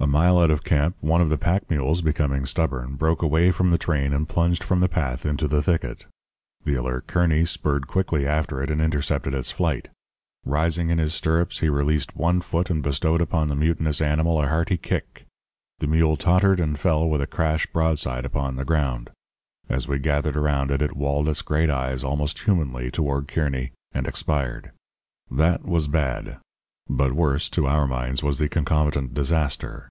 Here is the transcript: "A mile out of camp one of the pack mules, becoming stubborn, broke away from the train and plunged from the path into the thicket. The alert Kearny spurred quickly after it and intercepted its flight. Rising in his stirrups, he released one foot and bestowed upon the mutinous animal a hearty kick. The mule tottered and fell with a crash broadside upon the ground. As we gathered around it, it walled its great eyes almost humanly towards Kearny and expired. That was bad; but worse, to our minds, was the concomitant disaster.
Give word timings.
"A 0.00 0.06
mile 0.08 0.40
out 0.40 0.50
of 0.50 0.64
camp 0.64 0.96
one 0.98 1.20
of 1.20 1.28
the 1.28 1.38
pack 1.38 1.70
mules, 1.70 2.02
becoming 2.02 2.44
stubborn, 2.44 2.96
broke 2.96 3.22
away 3.22 3.52
from 3.52 3.70
the 3.70 3.78
train 3.78 4.12
and 4.12 4.28
plunged 4.28 4.64
from 4.64 4.80
the 4.80 4.88
path 4.88 5.24
into 5.24 5.46
the 5.46 5.62
thicket. 5.62 6.06
The 6.64 6.74
alert 6.74 7.06
Kearny 7.06 7.44
spurred 7.46 7.86
quickly 7.86 8.26
after 8.26 8.60
it 8.60 8.68
and 8.68 8.82
intercepted 8.82 9.32
its 9.32 9.52
flight. 9.52 9.90
Rising 10.44 10.90
in 10.90 10.98
his 10.98 11.14
stirrups, 11.14 11.60
he 11.60 11.68
released 11.68 12.16
one 12.16 12.40
foot 12.40 12.68
and 12.68 12.82
bestowed 12.82 13.20
upon 13.20 13.46
the 13.46 13.54
mutinous 13.54 14.00
animal 14.02 14.42
a 14.42 14.48
hearty 14.48 14.76
kick. 14.76 15.24
The 15.78 15.86
mule 15.86 16.16
tottered 16.16 16.58
and 16.58 16.76
fell 16.76 17.08
with 17.08 17.22
a 17.22 17.28
crash 17.28 17.66
broadside 17.68 18.24
upon 18.24 18.56
the 18.56 18.64
ground. 18.64 19.10
As 19.68 19.86
we 19.86 20.00
gathered 20.00 20.36
around 20.36 20.72
it, 20.72 20.82
it 20.82 20.96
walled 20.96 21.28
its 21.28 21.42
great 21.42 21.70
eyes 21.70 22.02
almost 22.02 22.40
humanly 22.40 22.90
towards 22.90 23.32
Kearny 23.32 23.70
and 23.92 24.08
expired. 24.08 24.72
That 25.30 25.64
was 25.64 25.86
bad; 25.86 26.38
but 26.88 27.12
worse, 27.12 27.48
to 27.50 27.68
our 27.68 27.86
minds, 27.86 28.24
was 28.24 28.40
the 28.40 28.48
concomitant 28.48 29.14
disaster. 29.14 29.88